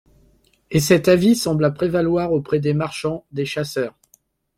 [0.71, 3.93] Et cet avis sembla prévaloir auprès des marchands, des chasseurs.